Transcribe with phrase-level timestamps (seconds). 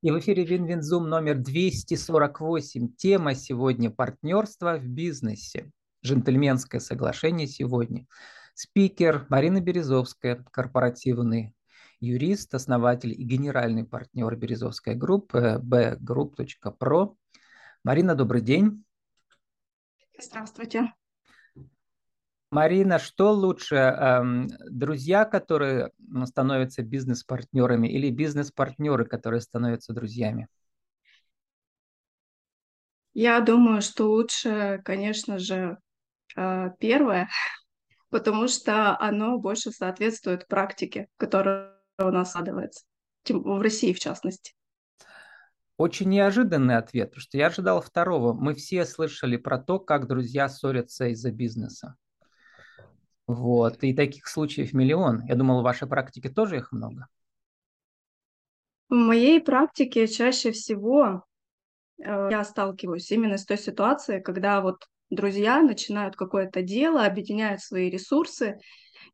[0.00, 2.94] И в эфире WinWin Zoom номер 248.
[2.94, 5.72] Тема сегодня «Партнерство в бизнесе».
[6.04, 8.06] Джентльменское соглашение сегодня.
[8.54, 11.52] Спикер Марина Березовская, корпоративный
[11.98, 17.16] юрист, основатель и генеральный партнер Березовской группы bgroup.pro.
[17.82, 18.84] Марина, добрый день.
[20.16, 20.92] Здравствуйте.
[22.50, 25.90] Марина, что лучше, эм, друзья, которые
[26.24, 30.48] становятся бизнес-партнерами или бизнес-партнеры, которые становятся друзьями?
[33.12, 35.76] Я думаю, что лучше, конечно же,
[36.36, 37.28] э, первое,
[38.10, 42.86] потому что оно больше соответствует практике, которая у нас складывается,
[43.28, 44.54] в России в частности.
[45.76, 48.32] Очень неожиданный ответ, потому что я ожидал второго.
[48.32, 51.96] Мы все слышали про то, как друзья ссорятся из-за бизнеса.
[53.28, 53.84] Вот.
[53.84, 55.24] И таких случаев миллион.
[55.26, 57.06] Я думал, в вашей практике тоже их много.
[58.88, 61.24] В моей практике чаще всего
[61.98, 67.90] э, я сталкиваюсь именно с той ситуацией, когда вот друзья начинают какое-то дело, объединяют свои
[67.90, 68.58] ресурсы,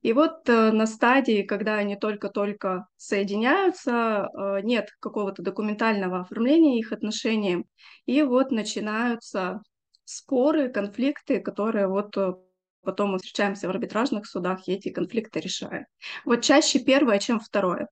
[0.01, 6.93] и вот э, на стадии, когда они только-только соединяются, э, нет какого-то документального оформления их
[6.93, 7.65] отношений,
[8.07, 9.61] и вот начинаются
[10.05, 12.17] споры, конфликты, которые вот
[12.85, 15.87] потом мы встречаемся в арбитражных судах и эти конфликты решаем.
[16.25, 17.89] Вот чаще первое, чем второе.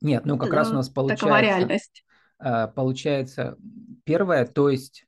[0.00, 1.24] Нет, ну как да, раз у нас получается...
[1.24, 2.04] Такова реальность.
[2.38, 3.56] Э, получается,
[4.04, 5.06] первое, то есть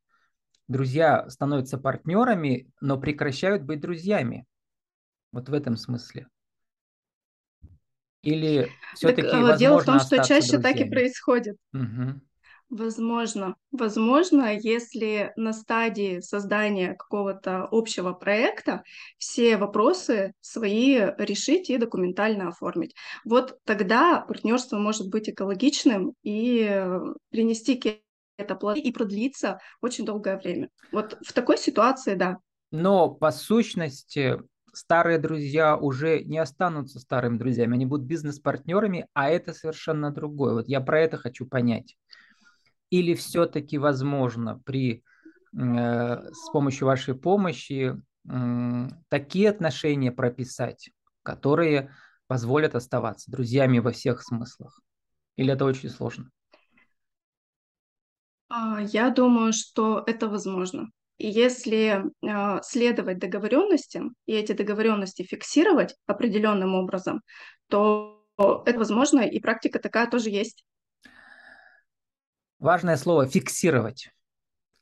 [0.69, 4.47] друзья становятся партнерами, но прекращают быть друзьями.
[5.33, 6.29] Вот в этом смысле.
[8.23, 10.63] Или все-таки так, возможно Дело в том, что чаще друзьями?
[10.63, 11.57] так и происходит.
[11.73, 12.21] Угу.
[12.73, 13.57] Возможно.
[13.71, 18.83] Возможно, если на стадии создания какого-то общего проекта
[19.19, 22.95] все вопросы свои решить и документально оформить.
[23.27, 26.83] Вот тогда партнерство может быть экологичным и
[27.31, 28.03] принести
[28.39, 30.71] это плоды и продлиться очень долгое время.
[30.93, 32.39] Вот в такой ситуации, да.
[32.71, 34.39] Но по сущности
[34.73, 40.55] старые друзья уже не останутся старыми друзьями, они будут бизнес-партнерами, а это совершенно другое.
[40.55, 41.99] Вот я про это хочу понять.
[42.93, 45.03] Или все-таки возможно при,
[45.59, 47.97] э, с помощью вашей помощи
[49.09, 50.91] такие отношения прописать,
[51.25, 51.91] которые
[52.27, 54.79] позволят оставаться друзьями во всех смыслах?
[55.37, 56.31] Или это очень сложно?
[58.51, 60.91] А, я думаю, что это возможно.
[61.17, 67.23] И если э, следовать договоренностям и эти договоренности фиксировать определенным образом,
[67.69, 68.23] то
[68.67, 70.65] это возможно, и практика такая тоже есть.
[72.63, 74.11] Важное слово фиксировать.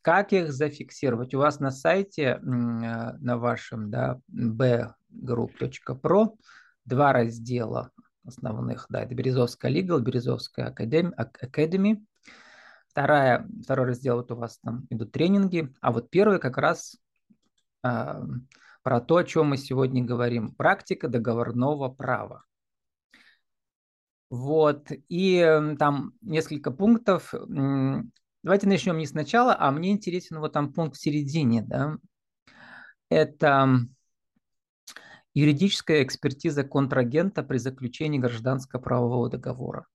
[0.03, 1.33] Как их зафиксировать?
[1.33, 6.37] У вас на сайте, э, на вашем, да, bgroup.pro
[6.85, 7.91] два раздела
[8.27, 12.05] основных, да, это Березовская Legal, Березовская Academy.
[12.89, 16.99] Вторая, второй раздел, вот у вас там идут тренинги, а вот первый как раз
[17.83, 18.23] э,
[18.83, 20.55] про то, о чем мы сегодня говорим.
[20.55, 22.45] Практика договорного права.
[24.31, 27.35] Вот, и там несколько пунктов.
[28.43, 31.99] Давайте начнем не сначала, а мне интересен вот там пункт в середине, да.
[33.09, 33.81] Это
[35.35, 39.87] юридическая экспертиза контрагента при заключении гражданско-правового договора.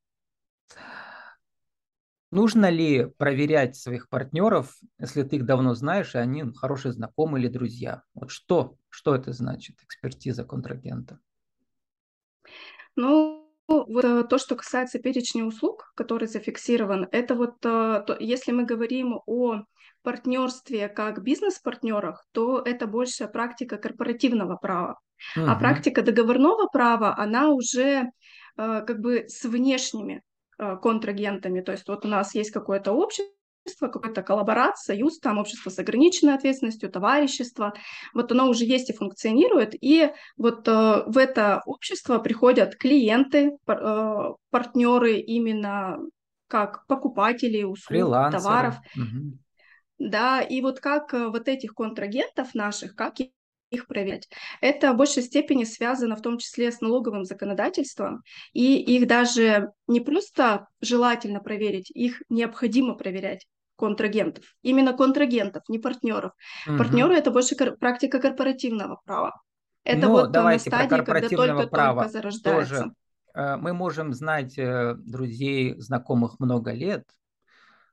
[2.32, 7.52] Нужно ли проверять своих партнеров, если ты их давно знаешь, и они хорошие знакомые или
[7.52, 8.04] друзья?
[8.14, 11.20] Вот что, что это значит, экспертиза контрагента?
[12.98, 18.52] Ну, вот э, то, что касается перечня услуг, который зафиксирован, это вот э, то, если
[18.52, 19.64] мы говорим о
[20.04, 25.00] партнерстве как бизнес-партнерах, то это больше практика корпоративного права.
[25.36, 25.46] Угу.
[25.48, 28.12] А практика договорного права, она уже
[28.58, 30.22] э, как бы с внешними
[30.58, 31.60] контрагентами.
[31.60, 33.35] То есть вот у нас есть какое-то общество,
[33.66, 37.74] общество, какая-то коллаборация, союз, там общество с ограниченной ответственностью, товарищество.
[38.14, 39.74] Вот оно уже есть и функционирует.
[39.82, 45.98] И вот э, в это общество приходят клиенты, пар, э, партнеры именно
[46.48, 48.44] как покупатели услуг, Фрилансеры.
[48.44, 48.76] товаров.
[48.96, 49.38] Угу.
[49.98, 53.16] Да, и вот как э, вот этих контрагентов наших, как
[53.72, 54.30] их проверять.
[54.62, 58.22] Это в большей степени связано в том числе с налоговым законодательством,
[58.54, 64.44] и их даже не просто желательно проверить, их необходимо проверять контрагентов.
[64.62, 66.32] Именно контрагентов, не партнеров.
[66.68, 66.78] Угу.
[66.78, 69.42] Партнеры это больше кор- практика корпоративного права.
[69.84, 72.76] Это ну, вот давайте на стадии, когда только-только зарождается.
[72.76, 72.92] Тоже.
[73.36, 77.06] Э, мы можем знать э, друзей, знакомых много лет,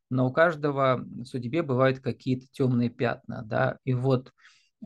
[0.08, 4.32] но у каждого в судьбе бывают какие-то темные пятна, да, и вот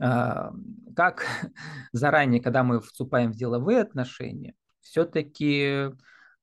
[0.01, 0.51] э,
[0.95, 1.25] как
[1.93, 5.91] заранее, когда мы вступаем в деловые отношения, все-таки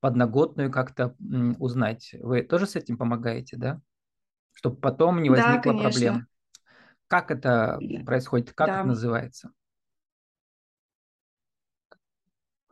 [0.01, 1.15] подноготную как-то
[1.59, 2.15] узнать.
[2.21, 3.81] Вы тоже с этим помогаете, да?
[4.65, 6.27] Чтобы потом не возникло да, проблем.
[7.07, 8.55] Как это происходит?
[8.55, 8.79] Как да.
[8.79, 9.53] это называется?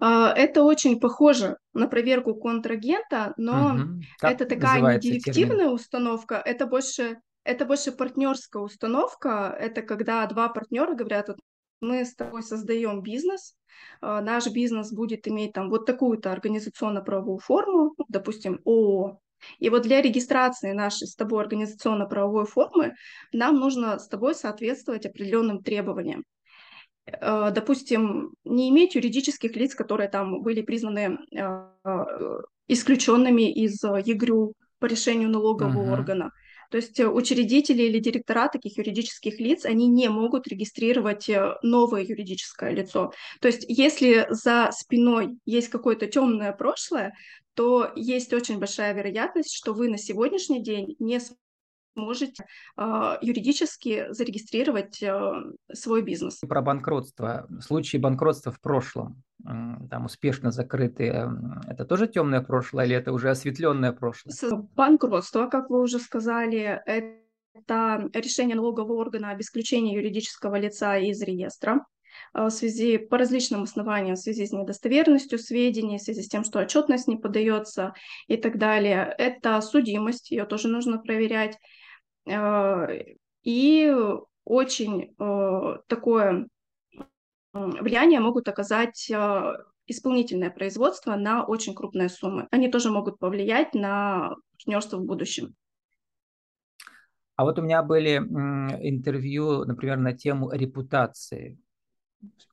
[0.01, 4.01] А, это очень похоже на проверку контрагента, но угу.
[4.23, 5.75] это такая не директивная термин?
[5.75, 9.55] установка, это больше, это больше партнерская установка.
[9.61, 11.41] Это когда два партнера говорят, вот
[11.83, 13.55] мы с тобой создаем бизнес,
[14.01, 19.22] а, наш бизнес будет иметь там вот такую-то организационно-правовую форму, допустим, ООО.
[19.59, 22.95] И вот для регистрации нашей с тобой организационно-правовой формы
[23.33, 26.25] нам нужно с тобой соответствовать определенным требованиям.
[27.07, 31.69] Э, допустим, не иметь юридических лиц, которые там были признаны э,
[32.69, 35.93] исключенными из ЕГРЮ по решению налогового uh-huh.
[35.93, 36.31] органа.
[36.73, 42.71] То есть учредители или директора таких юридических лиц, они не могут регистрировать э, новое юридическое
[42.71, 43.13] лицо.
[43.41, 47.13] То есть если за спиной есть какое-то темное прошлое,
[47.55, 51.21] то есть очень большая вероятность, что вы на сегодняшний день не
[51.95, 52.45] можете
[52.77, 55.33] э, юридически зарегистрировать э,
[55.73, 56.41] свой бизнес.
[56.49, 57.47] Про банкротство.
[57.61, 61.31] Случаи банкротства в прошлом, там успешно закрытые,
[61.67, 64.35] это тоже темное прошлое или это уже осветленное прошлое?
[64.75, 71.85] Банкротство, как вы уже сказали, это решение налогового органа об исключении юридического лица из реестра
[72.33, 76.61] в связи по различным основаниям, в связи с недостоверностью сведений, в связи с тем, что
[76.61, 77.95] отчетность не подается
[78.27, 79.15] и так далее.
[79.19, 81.59] Это судимость, ее тоже нужно проверять.
[82.29, 82.89] А,
[83.43, 83.95] и
[84.45, 86.49] очень а, такое
[87.53, 89.11] влияние могут оказать
[89.87, 92.49] исполнительное производство на очень крупные суммы.
[92.51, 95.55] Они тоже могут повлиять на партнерство в будущем.
[97.37, 101.59] А вот у меня были интервью, например, на тему репутации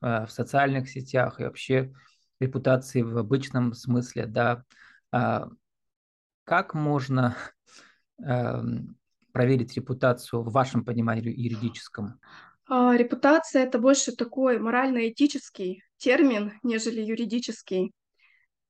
[0.00, 1.92] в социальных сетях и вообще
[2.40, 4.64] репутации в обычном смысле, да.
[6.44, 7.36] Как можно
[8.18, 8.96] эм,
[9.32, 12.18] проверить репутацию в вашем понимании юридическом?
[12.68, 17.92] А, репутация это больше такой морально-этический термин, нежели юридический,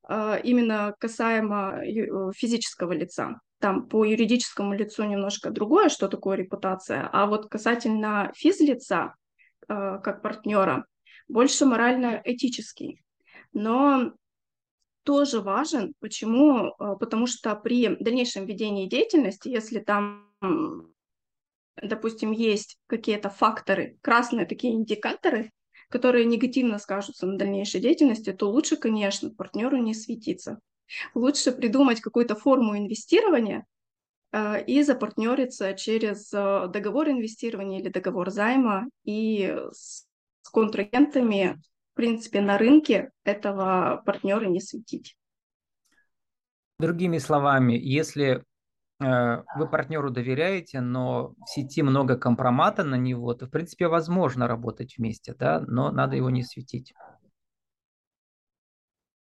[0.02, 1.80] а, именно касаемо
[2.34, 3.40] физического лица.
[3.60, 9.14] Там по юридическому лицу немножко другое, что такое репутация, а вот касательно физлица,
[9.68, 10.86] а, как партнера,
[11.30, 13.02] больше морально-этический.
[13.52, 14.12] Но
[15.04, 15.94] тоже важен.
[16.00, 16.74] Почему?
[16.78, 20.26] Потому что при дальнейшем ведении деятельности, если там
[21.82, 25.50] допустим, есть какие-то факторы, красные такие индикаторы,
[25.88, 30.60] которые негативно скажутся на дальнейшей деятельности, то лучше, конечно, партнеру не светиться.
[31.14, 33.64] Лучше придумать какую-то форму инвестирования
[34.32, 40.06] э, и запартнериться через э, договор инвестирования или договор займа и с,
[40.42, 41.60] с контрагентами,
[41.92, 45.16] в принципе, на рынке этого партнера не светить.
[46.78, 48.44] Другими словами, если
[49.00, 54.46] Э, вы партнеру доверяете, но в сети много компромата на него, то, в принципе, возможно
[54.46, 56.92] работать вместе, да, но надо его не светить.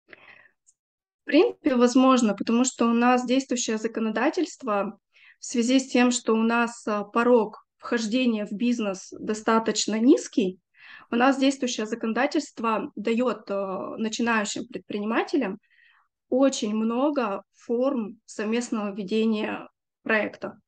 [0.09, 4.99] В принципе, возможно, потому что у нас действующее законодательство
[5.39, 10.59] в связи с тем, что у нас а, порог вхождения в бизнес достаточно низкий,
[11.11, 15.59] у нас действующее законодательство дает а, начинающим предпринимателям
[16.29, 19.69] очень много форм совместного ведения
[20.03, 20.61] проекта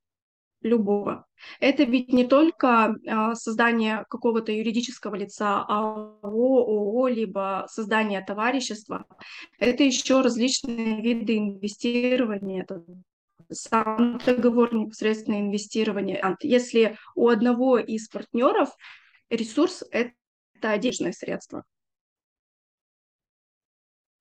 [0.62, 1.26] любого.
[1.59, 9.07] Это ведь не только э, создание какого-то юридического лица, АО, ООО, либо создание товарищества.
[9.59, 12.62] Это еще различные виды инвестирования.
[12.62, 12.85] Это
[13.50, 16.23] сам договор непосредственно инвестирование.
[16.43, 18.69] Если у одного из партнеров
[19.31, 20.12] ресурс— это
[20.61, 21.64] денежное средство.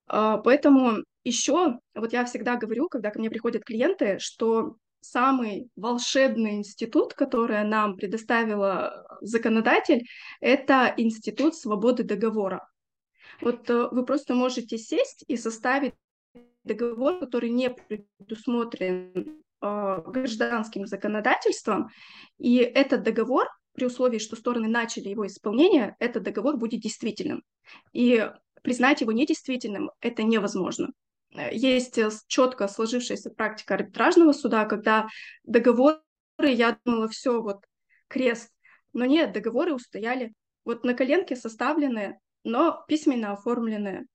[0.08, 6.56] А, поэтому еще, вот я всегда говорю, когда ко мне приходят клиенты, что самый волшебный
[6.56, 10.06] институт, который нам предоставила законодатель,
[10.42, 12.68] это институт свободы договора.
[13.42, 15.94] Вот э, вы просто можете сесть и составить
[16.64, 21.90] договор, который не предусмотрен э, гражданским законодательством,
[22.38, 27.44] и этот договор при условии, что стороны начали его исполнение, этот договор будет действительным.
[27.94, 28.30] И
[28.62, 30.92] признать его недействительным это невозможно.
[31.32, 35.08] Э, есть э, четко сложившаяся практика арбитражного суда, когда
[35.44, 36.02] договоры,
[36.40, 37.66] я думала, все, вот
[38.08, 38.52] крест.
[38.94, 40.34] Но нет, договоры устояли.
[40.66, 44.06] Вот на коленке составленные, но письменно оформленные.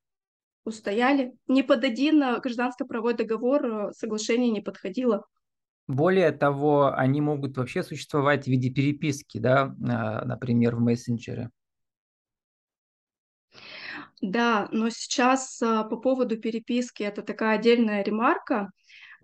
[0.65, 1.33] Устояли.
[1.47, 5.25] Ни под один э, гражданско-правовой договор соглашение не подходило.
[5.87, 11.51] Более того, они могут вообще существовать в виде переписки, да, например, в мессенджере.
[14.21, 18.71] Да, но сейчас а, по поводу переписки это такая отдельная ремарка.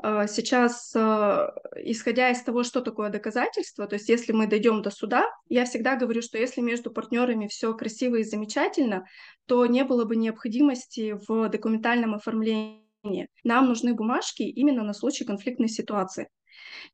[0.03, 4.91] А, сейчас, а, исходя из того, что такое доказательство, то есть если мы дойдем до
[4.91, 9.07] суда, я всегда говорю, что если между партнерами все красиво и замечательно,
[9.47, 12.80] то не было бы необходимости в документальном оформлении.
[13.45, 16.29] Нам нужны бумажки именно на случай конфликтной ситуации.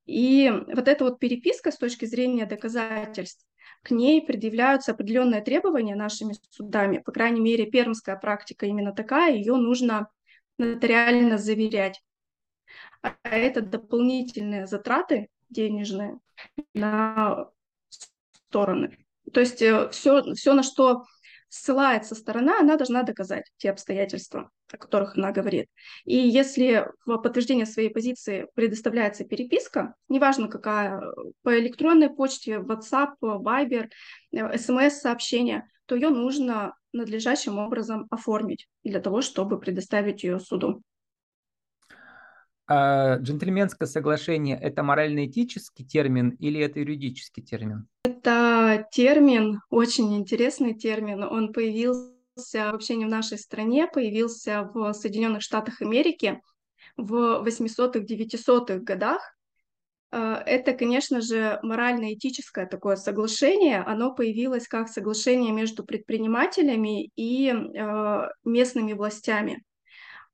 [0.04, 3.44] И вот эта вот переписка с точки зрения доказательств,
[3.82, 6.98] к ней предъявляются определенные требования нашими судами.
[6.98, 10.08] По крайней мере, пермская практика именно такая, ее нужно
[10.58, 12.02] нотариально заверять.
[13.02, 16.18] А это дополнительные затраты денежные
[16.74, 17.48] на
[18.48, 18.98] стороны.
[19.32, 21.04] То есть все, э, все, на что
[21.56, 25.68] ссылается сторона, она должна доказать те обстоятельства, о которых она говорит.
[26.04, 31.00] И если в подтверждение своей позиции предоставляется переписка, неважно какая,
[31.42, 33.88] по электронной почте, WhatsApp, Viber,
[34.32, 40.82] SMS-сообщение, то ее нужно надлежащим образом оформить для того, чтобы предоставить ее суду.
[42.68, 47.86] А джентльменское соглашение– это морально-этический термин или это юридический термин?
[48.04, 51.22] Это термин, очень интересный термин.
[51.22, 52.10] Он появился
[52.72, 56.40] вообще не в нашей стране, появился в Соединенных Штатах Америки
[56.96, 59.36] в 800-х, 900-х годах.
[60.10, 63.78] А, это, конечно же, морально-этическое такое соглашение.
[63.80, 69.62] Оно появилось как соглашение между предпринимателями и а, местными властями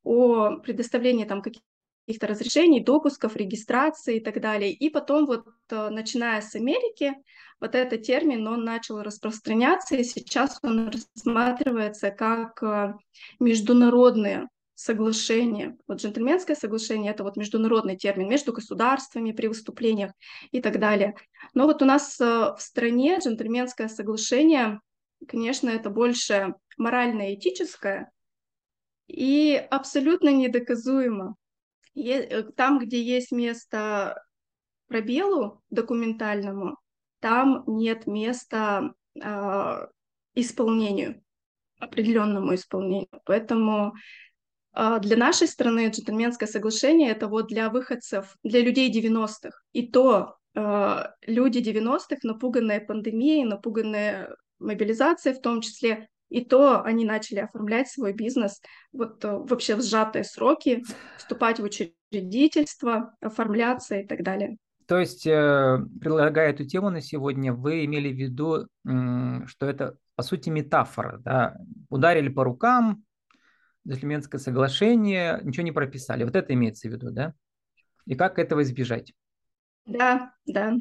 [0.02, 1.62] о предоставлении там каких
[2.06, 4.72] каких-то разрешений, допусков, регистрации и так далее.
[4.72, 7.14] И потом вот, э, начиная с Америки,
[7.60, 12.94] вот этот термин, он начал распространяться, и сейчас он рассматривается как э,
[13.38, 15.76] международные соглашения.
[15.86, 20.12] Вот джентльменское соглашение— это вот международный термин между государствами при выступлениях
[20.50, 21.14] и так далее.
[21.54, 24.80] Но вот у нас э, в стране джентльменское соглашение,
[25.28, 28.10] конечно, это больше морально-этическое
[29.06, 31.36] и абсолютно недоказуемо.
[31.94, 34.22] Э, там, где есть место
[34.88, 36.78] пробелу документальному,
[37.20, 39.86] там нет места э,
[40.34, 41.22] исполнению,
[41.78, 43.08] определенному исполнению.
[43.24, 43.94] Поэтому
[44.74, 49.50] э, для нашей страны джентльменское соглашение это вот для выходцев, для людей 90-х.
[49.72, 57.04] И то э, люди 90-х, напуганные пандемией, напуганные мобилизацией в том числе, и то они
[57.04, 58.62] начали оформлять свой бизнес
[58.92, 60.82] вот э, вообще в сжатые сроки,
[61.18, 64.56] вступать в учредительство, оформляться и так далее.
[64.86, 70.22] То есть, э, предлагая эту тему на сегодня, вы имели в виду, что это, по
[70.22, 71.18] сути, метафора.
[71.18, 71.54] Да?
[71.90, 73.04] Ударили по рукам,
[73.86, 76.24] джентльменское соглашение, ничего не прописали.
[76.24, 77.34] Вот это имеется в виду, да?
[78.06, 79.12] И как этого избежать?
[79.84, 80.76] Да, да.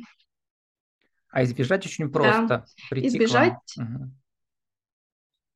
[1.30, 2.48] А избежать очень просто.
[2.48, 2.66] Да.
[2.90, 3.58] Прийти избежать...
[3.78, 4.12] Угу.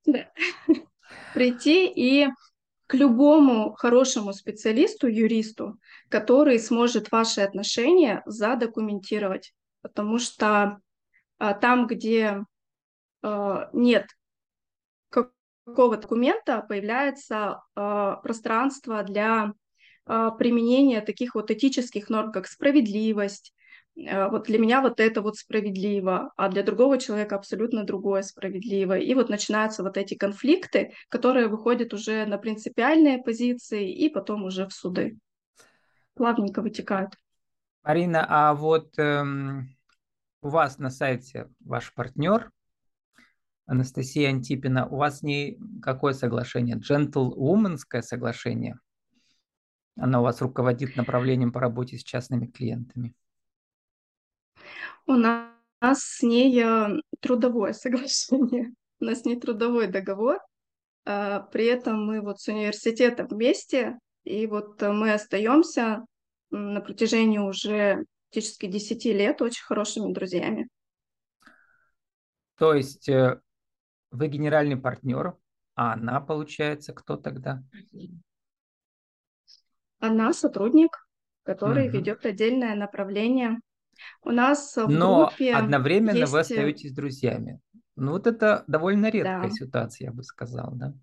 [1.33, 2.27] Прийти и
[2.87, 9.53] к любому хорошему специалисту, юристу, который сможет ваши отношения задокументировать.
[9.81, 10.79] Потому что
[11.37, 12.43] а, там, где
[13.23, 14.07] а, нет
[15.65, 19.53] какого документа, появляется а, пространство для
[20.05, 23.53] а, применения таких вот этических норм, как справедливость,
[23.95, 28.97] вот для меня вот это вот справедливо, а для другого человека абсолютно другое справедливо.
[28.97, 34.67] И вот начинаются вот эти конфликты, которые выходят уже на принципиальные позиции и потом уже
[34.67, 35.17] в суды.
[36.13, 37.13] Плавненько вытекают.
[37.83, 39.69] Марина, а вот эм,
[40.41, 42.49] у вас на сайте ваш партнер
[43.65, 46.77] Анастасия Антипина, у вас с ней какое соглашение?
[46.77, 48.77] Джентльвуменское соглашение?
[49.97, 53.13] Она у вас руководит направлением по работе с частными клиентами.
[55.07, 55.49] У нас
[55.81, 58.73] с ней э, трудовое соглашение.
[58.99, 60.39] У нас не трудовой договор.
[61.05, 66.03] А при этом мы вот с университетом вместе, и вот мы остаемся
[66.49, 70.67] на протяжении уже практически 10 лет очень хорошими друзьями.
[72.57, 73.39] То есть э,
[74.11, 75.35] вы генеральный партнер,
[75.75, 77.63] а она, получается, кто тогда?
[79.99, 80.97] Она сотрудник,
[81.43, 81.97] который угу.
[81.97, 83.59] ведет отдельное направление
[84.23, 86.31] у нас в Но группе одновременно есть...
[86.31, 87.59] вы остаетесь друзьями.
[87.95, 89.49] Ну вот это довольно редкая да.
[89.49, 90.93] ситуация, я бы сказал, да?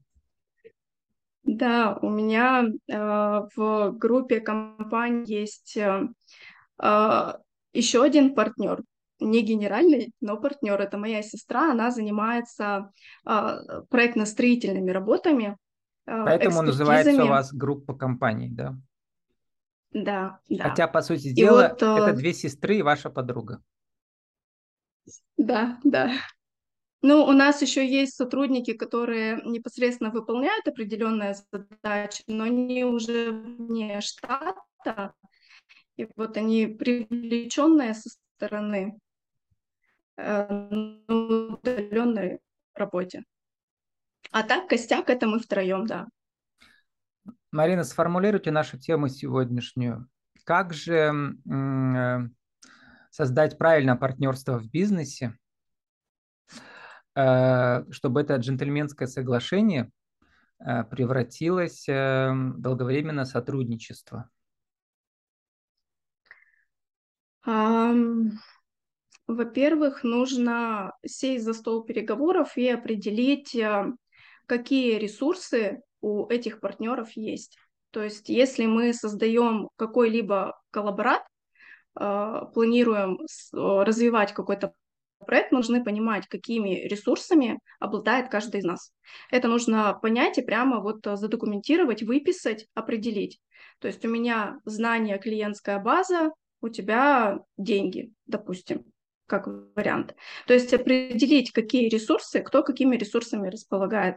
[1.44, 6.08] Да, у меня э, в группе компаний есть э,
[6.80, 7.32] э,
[7.72, 8.82] еще один партнер,
[9.18, 10.80] не генеральный, но партнер.
[10.80, 12.90] Это моя сестра, она занимается
[13.26, 13.58] э,
[13.88, 15.56] проектно-строительными работами.
[16.06, 18.76] Э, Поэтому называется у вас группа компаний, да?
[19.92, 20.70] Да, да.
[20.70, 23.62] Хотя, по сути дела, вот, это э, две сестры и ваша подруга.
[25.36, 26.12] Да, да.
[27.02, 34.00] Ну, у нас еще есть сотрудники, которые непосредственно выполняют определенные задачи, но они уже вне
[34.00, 35.12] штата,
[35.96, 38.98] и вот они привлеченные со стороны
[40.16, 42.38] э, на удаленной
[42.74, 43.24] работе.
[44.30, 46.06] А так, костяк это мы втроем, да.
[47.52, 50.08] Марина, сформулируйте нашу тему сегодняшнюю.
[50.44, 51.12] Как же
[51.50, 52.18] э,
[53.10, 55.38] создать правильное партнерство в бизнесе,
[57.14, 59.92] э, чтобы это джентльменское соглашение
[60.60, 64.30] э, превратилось в долговременное сотрудничество?
[69.26, 73.54] Во-первых, нужно сесть за стол переговоров и определить,
[74.46, 77.56] какие ресурсы у этих партнеров есть.
[77.90, 81.22] То есть, если мы создаем какой-либо коллаборат,
[81.94, 83.18] а, планируем
[83.52, 84.74] развивать какой-то
[85.26, 88.92] проект, нужны понимать, какими ресурсами обладает каждый из нас.
[89.30, 93.40] Это нужно понять и прямо вот задокументировать, выписать, определить.
[93.78, 98.84] То есть у меня знание, клиентская база, у тебя деньги, допустим,
[99.26, 100.14] как вариант.
[100.46, 104.16] То есть определить, какие ресурсы, кто какими ресурсами располагает.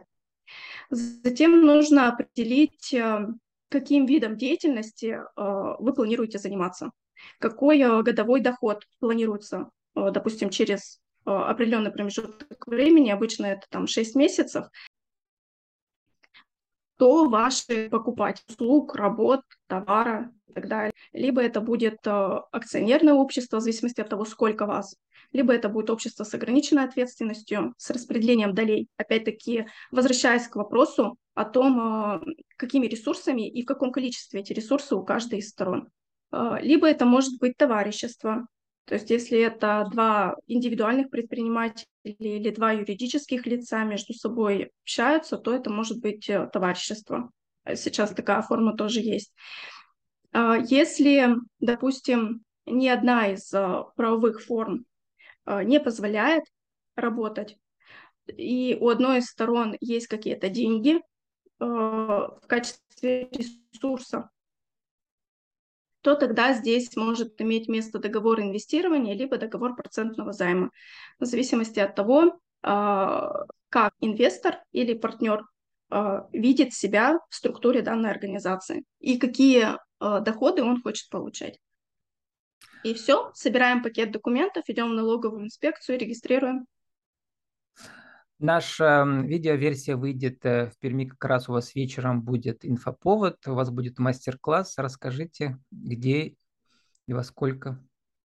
[0.90, 3.28] Затем нужно определить, э,
[3.68, 6.92] каким видом деятельности э, вы планируете заниматься,
[7.38, 14.66] какой э, годовой доход планируется, допустим, через определенный промежуток времени, обычно это там 6 месяцев,
[16.98, 20.92] то ваши покупать услуг, работ, товара и так далее.
[21.12, 24.96] Либо это будет акционерное общество, в зависимости от того, сколько вас,
[25.32, 28.88] либо это будет общество с ограниченной ответственностью, с распределением долей.
[28.96, 32.20] Опять-таки, возвращаясь к вопросу о том, а,
[32.56, 35.88] какими ресурсами и в каком количестве эти ресурсы у каждой из сторон.
[36.30, 38.46] А, либо это может быть товарищество,
[38.86, 45.52] то есть если это два индивидуальных предпринимателя или два юридических лица между собой общаются, то
[45.52, 47.30] это может быть э, товарищество.
[47.74, 49.32] Сейчас такая форма тоже есть.
[50.32, 53.50] А, если, допустим, ни одна из
[53.96, 54.84] правовых форм
[55.46, 56.42] не позволяет
[56.96, 57.56] работать,
[58.26, 61.00] и у одной из сторон есть какие-то деньги
[61.60, 64.30] в качестве ресурса,
[66.06, 70.70] то тогда здесь может иметь место договор инвестирования либо договор процентного займа,
[71.18, 75.42] в зависимости от того, а, как инвестор или партнер
[76.32, 81.58] видит себя в структуре данной организации и какие доходы он хочет получать.
[82.84, 86.66] И все, собираем пакет документов, идем в налоговую инспекцию, регистрируем.
[88.38, 93.70] Наша видеоверсия выйдет э, в Перми как раз у вас вечером будет инфоповод, у вас
[93.70, 94.74] будет мастер-класс.
[94.76, 96.36] Расскажите, где
[97.06, 97.82] и во сколько.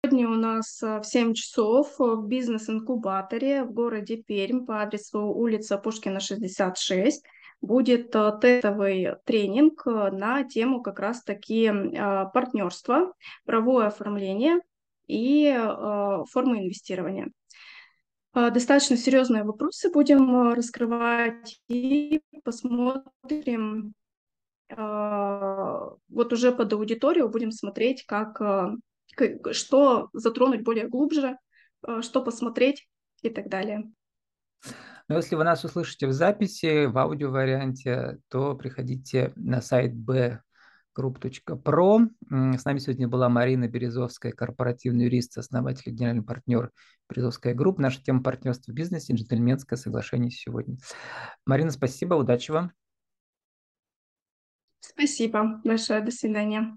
[0.03, 5.77] Сегодня у нас э, в 7 часов в бизнес-инкубаторе в городе Пермь по адресу улица
[5.77, 7.23] Пушкина, 66
[7.61, 13.13] будет э, тестовый тренинг на тему как раз-таки а, партнерства,
[13.45, 14.61] правовое оформление
[15.05, 15.53] и
[16.31, 17.31] формы инвестирования.
[18.33, 23.93] А, достаточно серьезные вопросы будем раскрывать и посмотрим,
[24.69, 28.39] а, вот уже под аудиторию будем смотреть, как,
[29.51, 31.37] что затронуть более глубже,
[32.01, 32.87] что посмотреть
[33.21, 33.91] и так далее.
[35.07, 39.93] Но если вы нас услышите в записи, в аудиоварианте, то приходите на сайт
[40.97, 42.07] bgroup.pro.
[42.57, 46.71] С нами сегодня была Марина Березовская, корпоративный юрист, основатель и генеральный партнер
[47.09, 47.79] Березовская групп.
[47.79, 50.77] Наша тема партнерства в бизнесе, джентльменское соглашение сегодня.
[51.45, 52.71] Марина, спасибо, удачи вам.
[54.79, 56.75] Спасибо большое, до свидания.